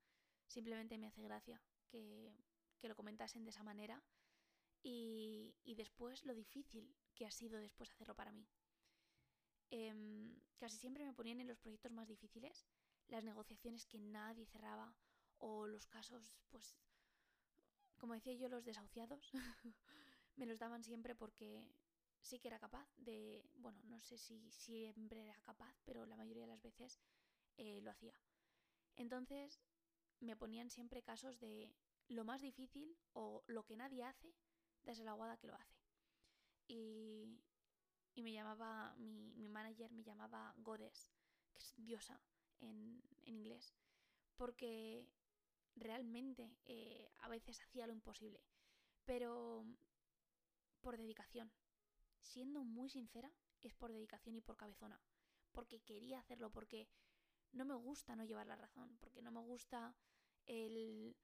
simplemente 0.47 0.97
me 0.97 1.07
hace 1.07 1.21
gracia 1.21 1.61
que, 1.87 2.35
que 2.79 2.89
lo 2.89 2.97
comentasen 2.97 3.45
de 3.45 3.51
esa 3.51 3.63
manera 3.63 4.03
y, 4.83 5.55
y, 5.65 5.75
después 5.75 6.25
lo 6.25 6.33
difícil 6.33 6.97
que 7.17 7.27
ha 7.27 7.31
sido 7.31 7.59
después 7.59 7.91
hacerlo 7.91 8.15
para 8.15 8.31
mí. 8.31 8.47
Eh, 9.71 9.93
casi 10.59 10.77
siempre 10.77 11.05
me 11.05 11.13
ponían 11.15 11.41
en 11.41 11.49
los 11.49 11.59
proyectos 11.59 11.91
más 11.91 12.07
difíciles, 12.07 12.67
las 13.09 13.25
negociaciones 13.25 13.87
que 13.87 13.99
nadie 13.99 14.47
cerraba 14.47 14.95
o 15.39 15.67
los 15.67 15.87
casos, 15.87 16.37
pues, 16.51 16.77
como 17.99 18.15
decía 18.15 18.35
yo, 18.35 18.49
los 18.49 18.65
desahuciados, 18.65 19.31
me 20.37 20.47
los 20.47 20.59
daban 20.59 20.85
siempre 20.85 21.15
porque 21.15 21.67
sí 22.21 22.39
que 22.39 22.49
era 22.49 22.59
capaz 22.59 22.87
de, 22.97 23.49
bueno, 23.55 23.81
no 23.85 24.01
sé 24.01 24.19
si 24.19 24.51
siempre 24.51 25.25
era 25.25 25.41
capaz, 25.41 25.75
pero 25.85 26.07
la 26.07 26.17
mayoría 26.17 26.43
de 26.43 26.53
las 26.53 26.63
veces 26.63 27.01
eh, 27.57 27.81
lo 27.81 27.91
hacía. 27.91 28.15
Entonces 28.97 29.61
me 30.21 30.37
ponían 30.37 30.71
siempre 30.71 31.03
casos 31.03 31.39
de 31.39 31.73
lo 32.09 32.25
más 32.25 32.41
difícil 32.41 32.97
o 33.13 33.43
lo 33.47 33.65
que 33.65 33.77
nadie 33.77 34.05
hace, 34.05 34.35
desde 34.85 35.05
la 35.05 35.13
guada 35.13 35.37
que 35.37 35.49
lo 35.49 35.55
hace. 35.55 35.76
Y, 36.69 37.25
y 38.15 38.23
me 38.23 38.33
llamaba, 38.33 38.95
mi, 38.99 39.33
mi, 39.37 39.49
manager 39.49 39.93
me 39.93 40.03
llamaba 40.03 40.55
Goddess, 40.59 41.13
que 41.53 41.59
es 41.59 41.75
diosa 41.77 42.21
en, 42.61 43.03
en 43.25 43.37
inglés, 43.37 43.75
porque 44.37 45.09
realmente 45.77 46.57
eh, 46.65 47.11
a 47.21 47.29
veces 47.29 47.61
hacía 47.61 47.87
lo 47.87 47.93
imposible, 47.93 48.43
pero 49.05 49.65
por 50.81 50.97
dedicación, 50.97 51.53
siendo 52.21 52.65
muy 52.65 52.89
sincera, 52.89 53.33
es 53.67 53.75
por 53.75 53.93
dedicación 53.93 54.37
y 54.37 54.41
por 54.41 54.57
cabezona. 54.57 55.01
Porque 55.53 55.81
quería 55.81 56.19
hacerlo, 56.19 56.51
porque 56.51 56.89
no 57.53 57.65
me 57.65 57.75
gusta 57.75 58.17
no 58.17 58.25
llevar 58.25 58.47
la 58.47 58.57
razón, 58.57 58.97
porque 59.01 59.23
no 59.23 59.31
me 59.31 59.41
gusta 59.41 59.97
el... 60.47 61.17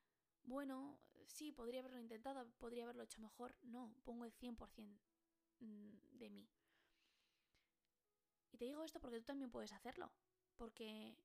Bueno, 0.44 0.98
sí, 1.26 1.52
podría 1.52 1.80
haberlo 1.80 2.00
intentado, 2.00 2.50
podría 2.58 2.84
haberlo 2.84 3.04
hecho 3.04 3.20
mejor. 3.20 3.54
No, 3.62 3.94
pongo 4.04 4.24
el 4.24 4.32
100% 4.32 4.56
mm, 4.76 4.98
de 5.62 6.30
mí. 6.30 6.48
Y 8.50 8.58
te 8.58 8.64
digo 8.64 8.84
esto 8.84 9.00
porque 9.00 9.18
tú 9.18 9.24
también 9.24 9.50
puedes 9.50 9.72
hacerlo, 9.72 10.12
porque 10.56 11.16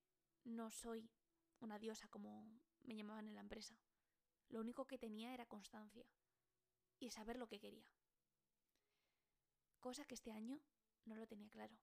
no 0.44 0.72
soy 0.72 1.10
una 1.60 1.80
diosa 1.80 2.08
como 2.08 2.46
me 2.84 2.96
llamaban 2.96 3.28
en 3.28 3.36
la 3.36 3.42
empresa. 3.42 3.78
Lo 4.50 4.62
único 4.62 4.86
que 4.86 4.98
tenía 4.98 5.34
era 5.34 5.46
constancia 5.46 6.06
y 7.00 7.12
saber 7.12 7.38
lo 7.38 7.48
que 7.48 7.60
quería 7.60 7.86
cosa 9.88 10.04
que 10.04 10.16
este 10.16 10.32
año 10.32 10.60
no 11.06 11.16
lo 11.16 11.26
tenía 11.28 11.50
claro. 11.50 11.78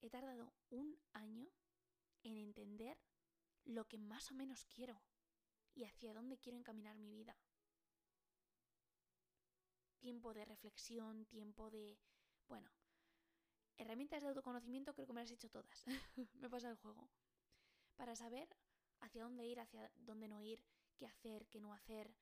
He 0.00 0.08
tardado 0.08 0.54
un 0.70 0.98
año 1.12 1.50
en 2.22 2.38
entender 2.38 2.98
lo 3.64 3.86
que 3.86 3.98
más 3.98 4.30
o 4.30 4.34
menos 4.34 4.64
quiero 4.64 5.02
y 5.74 5.84
hacia 5.84 6.14
dónde 6.14 6.38
quiero 6.38 6.56
encaminar 6.56 6.96
mi 6.96 7.10
vida. 7.10 7.36
Tiempo 10.04 10.34
de 10.34 10.44
reflexión, 10.44 11.24
tiempo 11.24 11.70
de... 11.70 11.98
Bueno, 12.46 12.70
herramientas 13.78 14.22
de 14.22 14.28
autoconocimiento 14.28 14.92
creo 14.92 15.06
que 15.06 15.14
me 15.14 15.22
las 15.22 15.30
he 15.30 15.34
hecho 15.34 15.48
todas. 15.48 15.86
me 16.34 16.50
pasa 16.50 16.68
el 16.68 16.76
juego. 16.76 17.08
Para 17.96 18.14
saber 18.14 18.54
hacia 19.00 19.22
dónde 19.22 19.46
ir, 19.46 19.58
hacia 19.60 19.90
dónde 19.96 20.28
no 20.28 20.42
ir, 20.42 20.62
qué 20.98 21.06
hacer, 21.06 21.46
qué 21.46 21.58
no 21.58 21.72
hacer. 21.72 22.14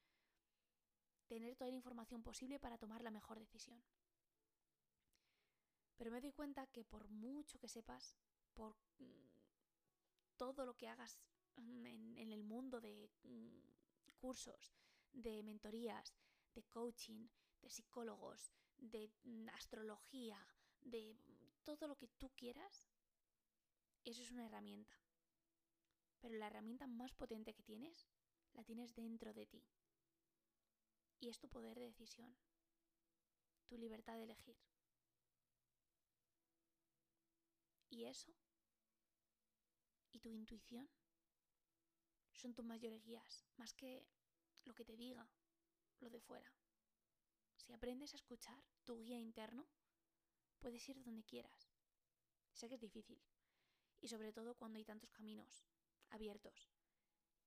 Tener 1.27 1.57
toda 1.57 1.71
la 1.71 1.77
información 1.77 2.23
posible 2.23 2.61
para 2.61 2.79
tomar 2.79 3.03
la 3.03 3.11
mejor 3.11 3.41
decisión. 3.41 3.83
Pero 5.97 6.13
me 6.13 6.21
doy 6.21 6.31
cuenta 6.31 6.69
que 6.69 6.85
por 6.85 7.09
mucho 7.09 7.59
que 7.59 7.67
sepas, 7.67 8.15
por 8.55 8.77
mm, 9.01 9.27
todo 10.37 10.65
lo 10.65 10.77
que 10.77 10.87
hagas 10.87 11.19
en, 11.57 12.17
en 12.17 12.31
el 12.31 12.45
mundo 12.45 12.81
de 12.81 13.11
mm, 13.25 14.15
cursos, 14.21 14.73
de 15.11 15.43
mentorías, 15.43 16.15
de 16.55 16.63
coaching, 16.63 17.27
de 17.63 17.71
psicólogos, 17.71 18.53
de 18.79 19.11
astrología, 19.55 20.39
de 20.81 21.17
todo 21.65 21.87
lo 21.87 21.97
que 21.97 22.09
tú 22.09 22.31
quieras, 22.31 22.89
eso 24.05 24.23
es 24.23 24.31
una 24.31 24.47
herramienta. 24.47 24.99
Pero 26.21 26.35
la 26.37 26.49
herramienta 26.49 26.87
más 26.87 27.13
potente 27.15 27.55
que 27.55 27.63
tienes, 27.63 28.09
la 28.53 28.65
tienes 28.65 28.95
dentro 28.95 29.33
de 29.33 29.47
ti. 29.47 29.65
Y 31.21 31.29
es 31.29 31.39
tu 31.39 31.49
poder 31.49 31.79
de 31.79 31.87
decisión, 31.87 32.37
tu 33.67 33.79
libertad 33.79 34.17
de 34.17 34.25
elegir. 34.25 34.59
Y 37.89 38.05
eso 38.05 38.33
y 40.13 40.21
tu 40.21 40.31
intuición 40.31 40.89
son 42.33 42.55
tus 42.55 42.65
mayores 42.65 43.05
guías, 43.05 43.45
más 43.57 43.73
que 43.75 44.07
lo 44.65 44.75
que 44.75 44.85
te 44.85 44.97
diga 44.97 45.29
lo 46.01 46.11
de 46.11 46.21
fuera. 46.21 46.51
Si 47.63 47.73
aprendes 47.73 48.13
a 48.13 48.17
escuchar 48.17 48.63
tu 48.85 48.99
guía 48.99 49.19
interno, 49.19 49.67
puedes 50.59 50.89
ir 50.89 51.03
donde 51.03 51.25
quieras. 51.25 51.71
Sé 52.53 52.69
que 52.69 52.75
es 52.75 52.81
difícil, 52.81 53.21
y 54.01 54.09
sobre 54.09 54.33
todo 54.33 54.55
cuando 54.57 54.79
hay 54.79 54.85
tantos 54.85 55.11
caminos 55.11 55.65
abiertos 56.11 56.69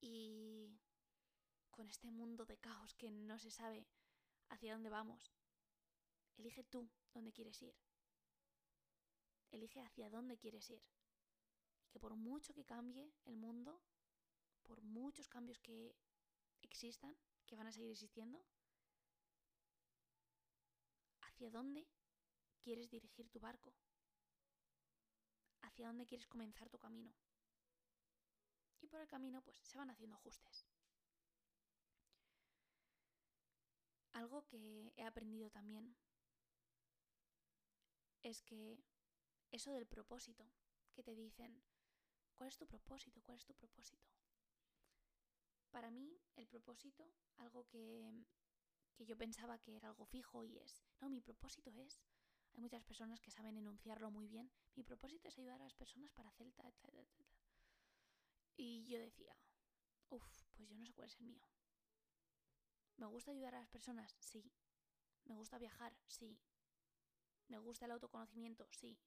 y 0.01 0.79
con 1.69 1.87
este 1.87 2.09
mundo 2.09 2.45
de 2.45 2.57
caos 2.57 2.95
que 2.95 3.11
no 3.11 3.37
se 3.37 3.51
sabe 3.51 3.85
hacia 4.49 4.73
dónde 4.73 4.89
vamos. 4.89 5.33
Elige 6.37 6.63
tú 6.63 6.89
dónde 7.13 7.33
quieres 7.33 7.61
ir. 7.61 7.75
Elige 9.51 9.81
hacia 9.81 10.09
dónde 10.09 10.37
quieres 10.37 10.69
ir. 10.69 10.81
Que 11.89 11.99
por 11.99 12.15
mucho 12.15 12.53
que 12.53 12.65
cambie 12.65 13.13
el 13.25 13.35
mundo, 13.35 13.81
por 14.63 14.81
muchos 14.81 15.27
cambios 15.27 15.59
que 15.59 15.95
existan, 16.61 17.15
que 17.45 17.55
van 17.55 17.67
a 17.67 17.71
seguir 17.71 17.91
existiendo, 17.91 18.43
hacia 21.35 21.51
dónde 21.51 21.85
quieres 22.61 22.89
dirigir 22.89 23.29
tu 23.29 23.41
barco, 23.41 23.73
hacia 25.63 25.87
dónde 25.87 26.05
quieres 26.05 26.27
comenzar 26.27 26.69
tu 26.69 26.79
camino. 26.79 27.13
Y 28.79 28.87
por 28.87 29.01
el 29.01 29.07
camino 29.09 29.41
pues 29.41 29.57
se 29.57 29.77
van 29.77 29.89
haciendo 29.89 30.15
ajustes. 30.15 30.65
Algo 34.13 34.45
que 34.45 34.93
he 34.95 35.03
aprendido 35.03 35.49
también 35.49 35.97
es 38.23 38.41
que 38.41 38.79
eso 39.51 39.73
del 39.73 39.87
propósito, 39.87 40.49
que 40.93 41.03
te 41.03 41.15
dicen, 41.15 41.61
¿cuál 42.35 42.47
es 42.47 42.57
tu 42.57 42.65
propósito? 42.65 43.21
¿Cuál 43.21 43.37
es 43.39 43.45
tu 43.45 43.53
propósito? 43.53 44.07
Para 45.69 45.91
mí, 45.91 46.17
el 46.37 46.47
propósito, 46.47 47.11
algo 47.35 47.67
que, 47.67 48.09
que 48.95 49.05
yo 49.05 49.17
pensaba 49.17 49.59
que 49.59 49.75
era 49.75 49.89
algo 49.89 50.05
fijo 50.05 50.43
y 50.43 50.57
es, 50.57 50.83
no, 51.01 51.09
mi 51.09 51.21
propósito 51.21 51.71
es, 51.75 52.01
hay 52.53 52.61
muchas 52.61 52.83
personas 52.83 53.19
que 53.19 53.31
saben 53.31 53.57
enunciarlo 53.57 54.09
muy 54.11 54.27
bien, 54.27 54.49
mi 54.75 54.83
propósito 54.83 55.27
es 55.27 55.37
ayudar 55.37 55.61
a 55.61 55.65
las 55.65 55.75
personas 55.75 56.11
para 56.11 56.29
hacer 56.29 56.51
tal, 56.53 56.73
tal. 56.75 57.07
Y 58.57 58.85
yo 58.85 58.97
decía, 58.97 59.35
uff, 60.09 60.25
pues 60.55 60.69
yo 60.69 60.77
no 60.77 60.85
sé 60.85 60.93
cuál 60.93 61.07
es 61.07 61.17
el 61.19 61.25
mío. 61.25 61.45
¿Me 62.97 63.05
gusta 63.07 63.31
ayudar 63.31 63.55
a 63.55 63.59
las 63.59 63.67
personas? 63.67 64.15
Sí. 64.19 64.49
¿Me 65.25 65.35
gusta 65.35 65.57
viajar? 65.57 65.93
Sí. 66.07 66.39
¿Me 67.47 67.57
gusta 67.57 67.85
el 67.85 67.91
autoconocimiento? 67.91 68.67
Sí. 68.71 68.97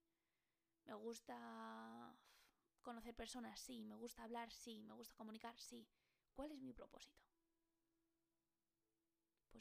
¿Me 0.84 0.94
gusta 0.94 2.14
conocer 2.82 3.14
personas? 3.14 3.58
Sí. 3.58 3.84
¿Me 3.84 3.94
gusta 3.94 4.24
hablar? 4.24 4.52
Sí. 4.52 4.82
¿Me 4.82 4.92
gusta 4.92 5.14
comunicar? 5.14 5.58
Sí. 5.58 5.88
¿Cuál 6.34 6.52
es 6.52 6.60
mi 6.60 6.74
propósito? 6.74 7.27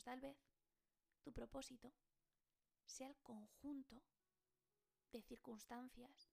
Tal 0.07 0.21
vez 0.21 0.37
tu 1.21 1.33
propósito 1.33 1.93
sea 2.85 3.09
el 3.09 3.17
conjunto 3.17 4.01
de 5.11 5.21
circunstancias, 5.21 6.31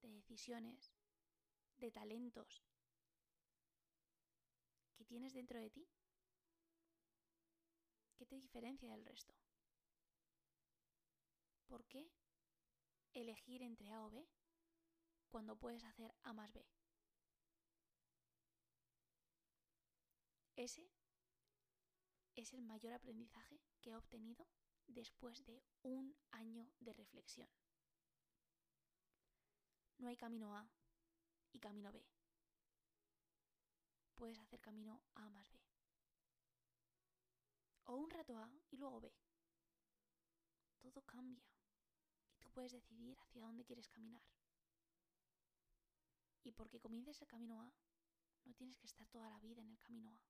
de 0.00 0.08
decisiones, 0.10 0.92
de 1.76 1.92
talentos 1.92 2.64
que 4.96 5.04
tienes 5.04 5.32
dentro 5.32 5.60
de 5.60 5.70
ti. 5.70 5.88
¿Qué 8.16 8.26
te 8.26 8.34
diferencia 8.34 8.90
del 8.90 9.04
resto? 9.04 9.32
¿Por 11.68 11.84
qué 11.84 12.10
elegir 13.12 13.62
entre 13.62 13.92
A 13.92 14.02
o 14.02 14.10
B 14.10 14.26
cuando 15.28 15.54
puedes 15.54 15.84
hacer 15.84 16.12
A 16.24 16.32
más 16.32 16.52
B? 16.52 16.66
Ese 20.56 20.91
es 22.42 22.52
el 22.52 22.62
mayor 22.62 22.92
aprendizaje 22.92 23.60
que 23.80 23.90
he 23.90 23.96
obtenido 23.96 24.46
después 24.86 25.44
de 25.44 25.62
un 25.82 26.16
año 26.30 26.70
de 26.80 26.92
reflexión. 26.92 27.48
No 29.98 30.08
hay 30.08 30.16
camino 30.16 30.56
A 30.56 30.68
y 31.52 31.58
camino 31.58 31.92
B. 31.92 32.04
Puedes 34.14 34.38
hacer 34.38 34.60
camino 34.60 35.00
A 35.14 35.28
más 35.30 35.50
B. 35.52 35.60
O 37.84 37.96
un 37.96 38.10
rato 38.10 38.38
A 38.38 38.52
y 38.70 38.76
luego 38.76 39.00
B. 39.00 39.12
Todo 40.80 41.02
cambia 41.02 41.52
puedes 42.52 42.72
decidir 42.72 43.18
hacia 43.20 43.42
dónde 43.42 43.64
quieres 43.64 43.88
caminar. 43.88 44.22
Y 46.44 46.52
porque 46.52 46.80
comiences 46.80 47.20
el 47.20 47.28
camino 47.28 47.60
A, 47.60 47.72
no 48.44 48.54
tienes 48.54 48.78
que 48.78 48.86
estar 48.86 49.06
toda 49.08 49.30
la 49.30 49.40
vida 49.40 49.62
en 49.62 49.70
el 49.70 49.80
camino 49.80 50.10
A. 50.10 50.20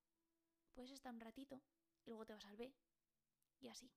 Puedes 0.72 0.92
estar 0.92 1.12
un 1.12 1.20
ratito 1.20 1.60
y 2.04 2.10
luego 2.10 2.26
te 2.26 2.34
vas 2.34 2.44
al 2.46 2.56
B. 2.56 2.72
Y 3.60 3.68
así. 3.68 3.90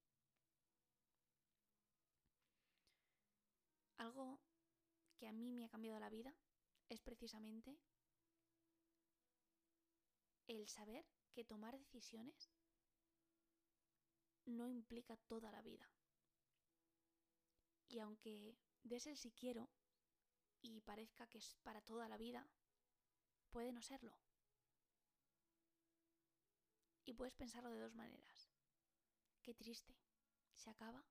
Algo 3.98 4.40
que 5.18 5.28
a 5.28 5.32
mí 5.32 5.52
me 5.52 5.66
ha 5.66 5.70
cambiado 5.70 6.00
la 6.00 6.10
vida 6.10 6.36
es 6.90 7.02
precisamente 7.02 7.80
el 10.48 10.68
saber 10.68 11.06
que 11.34 11.46
tomar 11.46 11.78
decisiones 11.78 12.52
no 14.46 14.70
implica 14.70 15.18
toda 15.18 15.52
la 15.52 15.62
vida. 15.62 15.90
Y 17.88 18.00
aunque 18.00 18.58
des 18.84 19.08
el 19.08 19.18
si 19.18 19.32
quiero 19.32 19.70
y 20.62 20.82
parezca 20.82 21.28
que 21.28 21.40
es 21.40 21.58
para 21.64 21.82
toda 21.82 22.08
la 22.08 22.18
vida, 22.18 22.48
puede 23.50 23.72
no 23.72 23.82
serlo. 23.82 24.16
Y 27.06 27.14
puedes 27.14 27.36
pensarlo 27.36 27.70
de 27.70 27.80
dos 27.80 27.94
maneras. 27.94 28.50
Qué 29.42 29.54
triste, 29.54 29.96
se 30.54 30.70
acaba. 30.70 31.06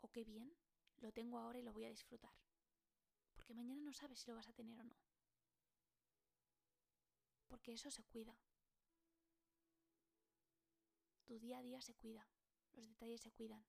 O 0.00 0.08
qué 0.10 0.24
bien, 0.24 0.52
lo 0.98 1.12
tengo 1.12 1.38
ahora 1.38 1.58
y 1.58 1.62
lo 1.62 1.72
voy 1.72 1.84
a 1.84 1.90
disfrutar. 1.90 2.34
Porque 3.34 3.54
mañana 3.54 3.80
no 3.80 3.92
sabes 3.92 4.18
si 4.18 4.30
lo 4.30 4.36
vas 4.36 4.48
a 4.48 4.52
tener 4.52 4.78
o 4.80 4.84
no. 4.84 4.96
Porque 7.46 7.72
eso 7.72 7.90
se 7.90 8.04
cuida. 8.04 8.36
Tu 11.24 11.38
día 11.38 11.58
a 11.58 11.62
día 11.62 11.80
se 11.80 11.94
cuida, 11.94 12.26
los 12.72 12.88
detalles 12.88 13.20
se 13.20 13.30
cuidan, 13.30 13.64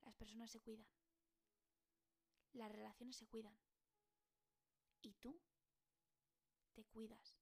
las 0.00 0.14
personas 0.14 0.50
se 0.50 0.60
cuidan 0.60 0.86
las 2.54 2.70
relaciones 2.70 3.16
se 3.16 3.26
cuidan. 3.26 3.56
Y 5.02 5.14
tú 5.14 5.40
te 6.74 6.84
cuidas. 6.84 7.39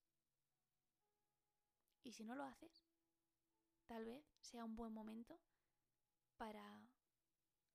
Y 2.02 2.12
si 2.12 2.24
no 2.24 2.34
lo 2.34 2.44
haces, 2.44 2.86
tal 3.86 4.04
vez 4.04 4.24
sea 4.40 4.64
un 4.64 4.76
buen 4.76 4.92
momento 4.92 5.40
para 6.36 6.88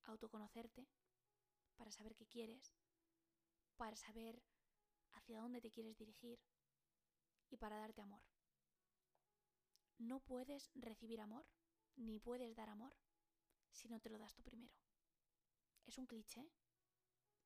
autoconocerte, 0.03 0.88
para 1.75 1.91
saber 1.91 2.15
qué 2.15 2.25
quieres, 2.25 2.75
para 3.77 3.95
saber 3.95 4.41
hacia 5.12 5.39
dónde 5.39 5.62
te 5.62 5.71
quieres 5.71 5.97
dirigir 5.97 6.39
y 7.49 7.57
para 7.57 7.77
darte 7.77 8.01
amor. 8.01 8.23
No 9.97 10.19
puedes 10.19 10.71
recibir 10.75 11.21
amor, 11.21 11.45
ni 11.95 12.19
puedes 12.19 12.55
dar 12.55 12.69
amor, 12.69 12.95
si 13.71 13.88
no 13.89 13.99
te 13.99 14.09
lo 14.09 14.17
das 14.17 14.33
tú 14.33 14.43
primero. 14.43 14.73
Es 15.86 15.97
un 15.97 16.07
cliché, 16.07 16.49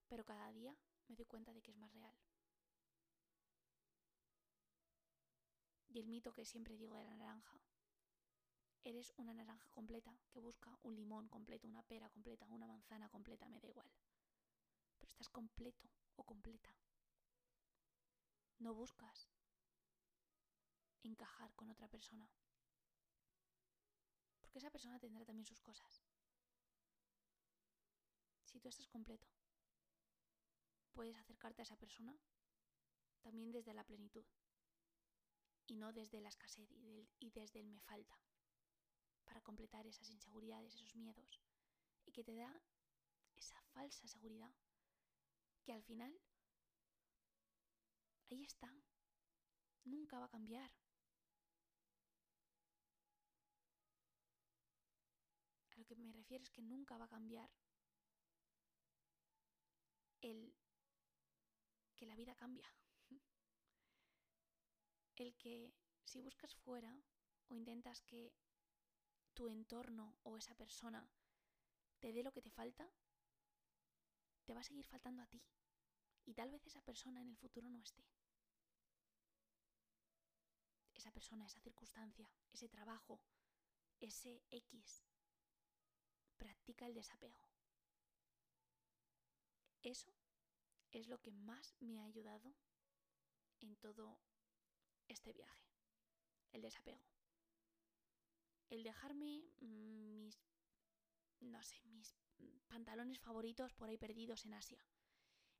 pero 0.07 0.23
cada 0.23 0.51
día 0.51 0.75
me 1.07 1.15
doy 1.15 1.25
cuenta 1.25 1.53
de 1.53 1.61
que 1.61 1.71
es 1.71 1.77
más 1.77 1.91
real. 1.93 2.15
Y 5.97 5.99
el 5.99 6.09
mito 6.09 6.31
que 6.31 6.45
siempre 6.45 6.77
digo 6.77 6.95
de 6.95 7.05
la 7.05 7.15
naranja. 7.15 7.59
Eres 8.83 9.15
una 9.17 9.33
naranja 9.33 9.67
completa 9.71 10.15
que 10.29 10.39
busca 10.39 10.77
un 10.83 10.95
limón 10.95 11.27
completo, 11.27 11.67
una 11.67 11.81
pera 11.81 12.07
completa, 12.07 12.45
una 12.49 12.67
manzana 12.67 13.09
completa, 13.09 13.49
me 13.49 13.59
da 13.59 13.67
igual. 13.67 13.91
Pero 14.99 15.09
estás 15.09 15.27
completo 15.29 15.89
o 16.15 16.23
completa. 16.23 16.69
No 18.59 18.75
buscas 18.75 19.27
encajar 21.01 21.55
con 21.55 21.71
otra 21.71 21.87
persona. 21.87 22.29
Porque 24.39 24.59
esa 24.59 24.69
persona 24.69 24.99
tendrá 24.99 25.25
también 25.25 25.47
sus 25.47 25.61
cosas. 25.61 26.03
Si 28.43 28.59
tú 28.59 28.69
estás 28.69 28.87
completo, 28.87 29.27
puedes 30.93 31.17
acercarte 31.17 31.63
a 31.63 31.67
esa 31.67 31.75
persona 31.75 32.15
también 33.23 33.51
desde 33.51 33.73
la 33.73 33.83
plenitud 33.83 34.27
y 35.67 35.75
no 35.75 35.91
desde 35.93 36.21
la 36.21 36.29
escasez 36.29 36.71
y, 37.19 37.29
desde 37.31 37.59
el 37.59 37.67
me 37.67 37.79
falta, 37.81 38.17
para 39.25 39.41
completar 39.41 39.85
esas 39.85 40.09
inseguridades, 40.09 40.73
esos 40.73 40.95
miedos, 40.95 41.41
y 42.05 42.11
que 42.11 42.23
te 42.23 42.35
da 42.35 42.61
esa 43.35 43.61
falsa 43.73 44.07
seguridad 44.07 44.53
que 45.63 45.73
al 45.73 45.83
final 45.83 46.17
ahí 48.29 48.43
está, 48.43 48.73
nunca 49.83 50.19
va 50.19 50.25
a 50.25 50.29
cambiar. 50.29 50.71
A 55.71 55.77
lo 55.77 55.85
que 55.85 55.95
me 55.95 56.11
refiero 56.11 56.43
es 56.43 56.49
que 56.49 56.61
nunca 56.61 56.97
va 56.97 57.05
a 57.05 57.09
cambiar 57.09 57.49
el 60.21 60.53
que 61.95 62.05
la 62.05 62.15
vida 62.15 62.35
cambia. 62.35 62.71
El 65.17 65.35
que 65.35 65.73
si 66.03 66.21
buscas 66.21 66.55
fuera 66.55 66.95
o 67.49 67.55
intentas 67.55 68.01
que 68.03 68.31
tu 69.33 69.49
entorno 69.49 70.17
o 70.23 70.37
esa 70.37 70.55
persona 70.55 71.09
te 71.99 72.13
dé 72.13 72.23
lo 72.23 72.31
que 72.31 72.41
te 72.41 72.51
falta, 72.51 72.87
te 74.45 74.53
va 74.53 74.61
a 74.61 74.63
seguir 74.63 74.85
faltando 74.85 75.23
a 75.23 75.27
ti. 75.27 75.43
Y 76.25 76.33
tal 76.33 76.51
vez 76.51 76.65
esa 76.65 76.81
persona 76.81 77.21
en 77.21 77.29
el 77.29 77.37
futuro 77.37 77.69
no 77.69 77.81
esté. 77.81 78.05
Esa 80.93 81.11
persona, 81.11 81.45
esa 81.45 81.59
circunstancia, 81.61 82.29
ese 82.51 82.69
trabajo, 82.69 83.19
ese 83.99 84.43
X. 84.51 85.03
Practica 86.37 86.85
el 86.85 86.93
desapego. 86.93 87.49
Eso 89.81 90.13
es 90.91 91.07
lo 91.07 91.19
que 91.19 91.31
más 91.31 91.75
me 91.79 91.99
ha 91.99 92.05
ayudado 92.05 92.55
en 93.59 93.75
todo 93.77 94.19
este 95.07 95.33
viaje, 95.33 95.65
el 96.51 96.61
desapego. 96.61 97.03
El 98.69 98.83
dejarme 98.83 99.43
mm, 99.59 100.07
mis, 100.27 100.39
no 101.39 101.61
sé, 101.63 101.81
mis 101.85 102.15
pantalones 102.67 103.19
favoritos 103.19 103.73
por 103.73 103.89
ahí 103.89 103.97
perdidos 103.97 104.45
en 104.45 104.53
Asia. 104.53 104.83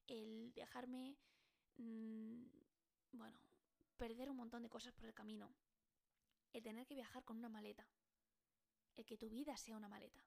El 0.08 0.54
dejarme, 0.54 1.18
mm, 1.78 2.44
bueno, 3.14 3.40
perder 3.98 4.30
un 4.30 4.38
montón 4.38 4.64
de 4.64 4.70
cosas 4.70 4.94
por 4.94 5.06
el 5.06 5.14
camino, 5.14 5.54
el 6.54 6.64
tener 6.64 6.86
que 6.86 6.96
viajar 6.96 7.24
con 7.24 7.38
una 7.38 7.50
maleta, 7.50 7.88
el 8.96 9.06
que 9.06 9.18
tu 9.18 9.30
vida 9.30 9.56
sea 9.58 9.78
una 9.78 9.90
maleta. 9.90 10.24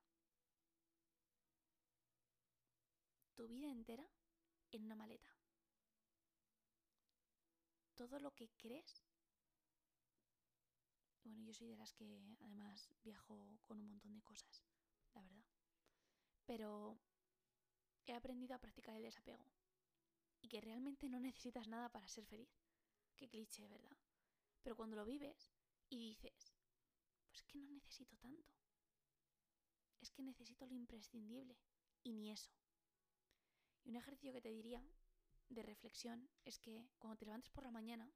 Tu 3.34 3.46
vida 3.46 3.70
entera 3.70 4.06
en 4.70 4.84
una 4.84 4.96
maleta. 4.96 5.34
Todo 7.94 8.18
lo 8.18 8.34
que 8.34 8.50
crees. 8.50 9.02
Bueno, 11.30 11.44
yo 11.44 11.54
soy 11.54 11.68
de 11.68 11.76
las 11.76 11.92
que 11.92 12.36
además 12.40 12.90
viajo 13.04 13.60
con 13.62 13.78
un 13.78 13.88
montón 13.88 14.12
de 14.14 14.22
cosas, 14.22 14.64
la 15.14 15.22
verdad. 15.22 15.44
Pero 16.44 16.98
he 18.04 18.14
aprendido 18.14 18.56
a 18.56 18.58
practicar 18.58 18.96
el 18.96 19.04
desapego. 19.04 19.46
Y 20.40 20.48
que 20.48 20.60
realmente 20.60 21.08
no 21.08 21.20
necesitas 21.20 21.68
nada 21.68 21.88
para 21.88 22.08
ser 22.08 22.26
feliz. 22.26 22.50
Qué 23.14 23.28
cliché, 23.28 23.68
¿verdad? 23.68 23.96
Pero 24.64 24.74
cuando 24.74 24.96
lo 24.96 25.04
vives 25.04 25.52
y 25.88 26.00
dices, 26.00 26.52
pues 27.28 27.44
que 27.44 27.58
no 27.58 27.68
necesito 27.68 28.16
tanto. 28.16 28.52
Es 30.00 30.10
que 30.10 30.24
necesito 30.24 30.66
lo 30.66 30.74
imprescindible. 30.74 31.56
Y 32.02 32.12
ni 32.12 32.32
eso. 32.32 32.50
Y 33.84 33.90
un 33.90 33.96
ejercicio 33.96 34.32
que 34.32 34.42
te 34.42 34.50
diría 34.50 34.84
de 35.48 35.62
reflexión 35.62 36.28
es 36.44 36.58
que 36.58 36.90
cuando 36.98 37.18
te 37.18 37.26
levantes 37.26 37.52
por 37.52 37.62
la 37.62 37.70
mañana 37.70 38.10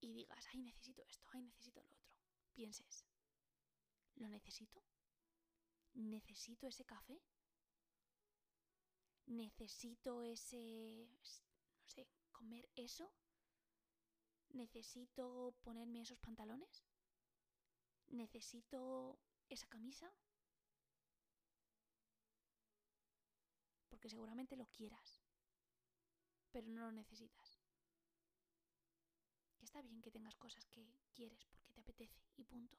y 0.00 0.12
digas, 0.12 0.46
ay, 0.52 0.58
necesito 0.58 1.02
esto, 1.06 1.26
ay, 1.32 1.42
necesito 1.42 1.82
lo 1.82 1.90
otro, 1.90 2.10
pienses, 2.54 3.06
¿lo 4.14 4.28
necesito? 4.28 4.82
¿Necesito 5.94 6.66
ese 6.66 6.84
café? 6.84 7.20
¿Necesito 9.26 10.22
ese, 10.22 11.08
no 11.80 11.88
sé, 11.88 12.06
comer 12.32 12.68
eso? 12.76 13.12
¿Necesito 14.50 15.54
ponerme 15.62 16.02
esos 16.02 16.18
pantalones? 16.18 16.84
¿Necesito 18.08 19.18
esa 19.48 19.66
camisa? 19.66 20.12
Porque 23.88 24.08
seguramente 24.08 24.56
lo 24.56 24.66
quieras, 24.66 25.22
pero 26.52 26.68
no 26.68 26.82
lo 26.82 26.92
necesitas. 26.92 27.45
Está 29.76 29.88
bien 29.88 30.00
que 30.00 30.10
tengas 30.10 30.34
cosas 30.36 30.66
que 30.68 30.88
quieres 31.12 31.44
porque 31.44 31.70
te 31.74 31.80
apetece 31.82 32.18
y 32.38 32.44
punto. 32.44 32.78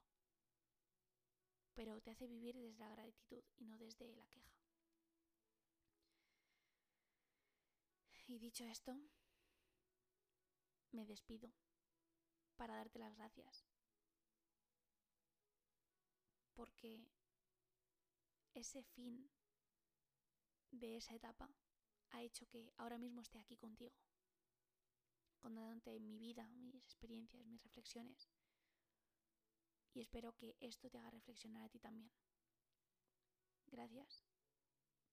Pero 1.76 2.02
te 2.02 2.10
hace 2.10 2.26
vivir 2.26 2.58
desde 2.58 2.80
la 2.80 2.90
gratitud 2.90 3.44
y 3.56 3.66
no 3.66 3.78
desde 3.78 4.16
la 4.16 4.26
queja. 4.26 4.58
Y 8.26 8.40
dicho 8.40 8.64
esto, 8.64 9.00
me 10.92 11.06
despido 11.06 11.54
para 12.56 12.78
darte 12.78 12.98
las 12.98 13.16
gracias. 13.16 13.64
Porque 16.56 17.00
ese 18.56 18.82
fin 18.82 19.30
de 20.72 20.98
esa 20.98 21.14
etapa 21.14 21.48
ha 22.10 22.24
hecho 22.24 22.48
que 22.48 22.74
ahora 22.78 22.98
mismo 22.98 23.22
esté 23.22 23.38
aquí 23.38 23.56
contigo, 23.56 23.94
contándote 25.48 25.98
mi 26.02 26.18
vida, 26.18 26.46
mis 26.58 26.76
experiencias, 26.76 27.46
mis 27.46 27.64
reflexiones. 27.64 28.30
Y 29.94 30.02
espero 30.02 30.36
que 30.36 30.58
esto 30.60 30.90
te 30.90 30.98
haga 30.98 31.10
reflexionar 31.10 31.64
a 31.64 31.70
ti 31.70 31.80
también. 31.80 32.12
Gracias 33.68 34.26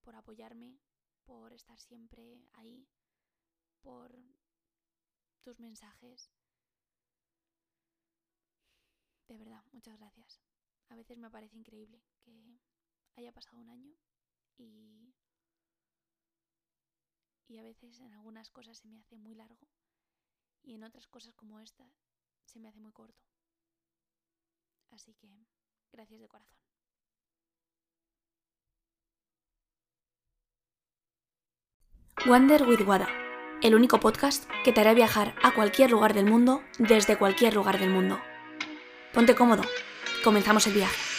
por 0.01 0.13
apoyarme, 0.13 0.77
por 1.23 1.53
estar 1.53 1.79
siempre 1.79 2.49
ahí, 2.51 2.85
por 3.81 4.13
tus 5.41 5.57
mensajes. 5.57 6.29
De 9.29 9.37
verdad, 9.37 9.63
muchas 9.71 9.97
gracias. 9.97 10.41
A 10.89 10.95
veces 10.97 11.17
me 11.17 11.31
parece 11.31 11.55
increíble 11.55 12.03
que 12.19 12.59
haya 13.15 13.31
pasado 13.31 13.59
un 13.59 13.69
año 13.69 13.95
y, 14.57 15.15
y 17.47 17.57
a 17.57 17.63
veces 17.63 18.01
en 18.01 18.11
algunas 18.11 18.49
cosas 18.49 18.79
se 18.79 18.89
me 18.89 18.99
hace 18.99 19.17
muy 19.17 19.33
largo 19.33 19.65
y 20.65 20.75
en 20.75 20.83
otras 20.83 21.07
cosas 21.07 21.33
como 21.35 21.59
esta 21.59 21.85
se 22.45 22.59
me 22.59 22.67
hace 22.67 22.79
muy 22.79 22.91
corto. 22.91 23.23
Así 24.91 25.13
que 25.13 25.29
gracias 25.91 26.19
de 26.19 26.27
corazón. 26.27 26.57
Wonder 32.25 32.63
with 32.63 32.81
Wada 32.87 33.25
el 33.61 33.73
único 33.73 33.99
podcast 33.99 34.49
que 34.63 34.71
te 34.71 34.81
hará 34.81 34.93
viajar 34.93 35.35
a 35.41 35.51
cualquier 35.51 35.91
lugar 35.91 36.13
del 36.13 36.25
mundo 36.25 36.61
desde 36.77 37.17
cualquier 37.17 37.55
lugar 37.55 37.79
del 37.79 37.89
mundo. 37.89 38.19
Ponte 39.13 39.33
cómodo, 39.33 39.63
comenzamos 40.23 40.67
el 40.67 40.73
viaje. 40.73 41.14